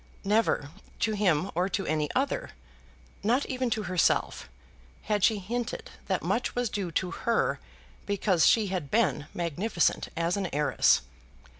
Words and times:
Never 0.23 0.71
to 1.01 1.11
him 1.11 1.51
or 1.53 1.69
to 1.69 1.85
any 1.85 2.09
other, 2.15 2.53
not 3.21 3.45
even 3.45 3.69
to 3.69 3.83
herself, 3.83 4.49
had 5.03 5.23
she 5.23 5.37
hinted 5.37 5.91
that 6.07 6.23
much 6.23 6.55
was 6.55 6.71
due 6.71 6.89
to 6.93 7.11
her 7.11 7.59
because 8.07 8.47
she 8.47 8.69
had 8.69 8.89
been 8.89 9.27
magnificent 9.35 10.09
as 10.17 10.37
an 10.37 10.47
heiress. 10.51 11.01